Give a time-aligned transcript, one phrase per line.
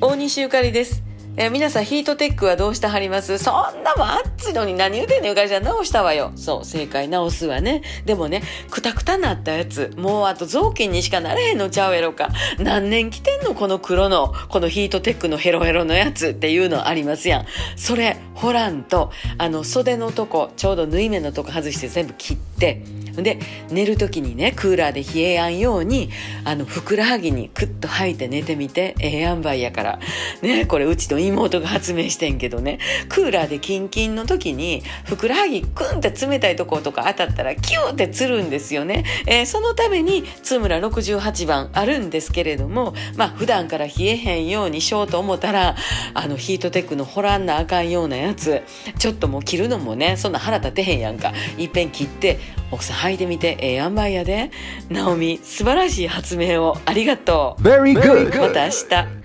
[0.00, 1.02] 大西ゆかりです。
[1.36, 3.36] え皆さんヒートテックはどうしてはります？
[3.38, 6.30] そんなもん暑いのに何言うてんのゆかりちゃん直したわよ。
[6.36, 7.82] そう、正解直すわね。
[8.04, 12.28] でもね、くたくたなったやつ、もうあと雑巾にしかなれへんのちゃうやろか。
[12.60, 13.56] 何年着てんの？
[13.56, 17.46] この黒の、このヒートテックのヘロヘロのやつっていうのありますやん。
[17.74, 22.84] それ、ホランと、あの、袖のとこ、ちょうど縫い目のとこ外して全部切って、
[23.22, 23.38] で
[23.70, 26.10] 寝る時にねクーラーで冷えやんように
[26.44, 29.98] あのふくらはぎにクッと吐いて寝てみてええ塩梅やから。
[30.42, 32.78] ねこれうちの妹が発明してんけどね。
[33.08, 45.74] クーラーでキンキンの時にふくらはぎクンって冷たいとことか当たったらキューってつるんですよね、えーそのために津村68番あるんですけれどもまあ普段から冷えへんようにしようと思ったら
[46.14, 48.62] あのヒートテックのほらんなあかんようなやつ。
[48.98, 51.32] ちょっともう着るのもねそんな腹立てへんやんか。
[51.56, 52.38] いっぺん切って
[52.70, 54.50] 奥さん履いてみてええ塩梅やで
[54.90, 58.40] ナオミ素晴らしい発明をありがとう Very good.
[58.40, 59.17] また明日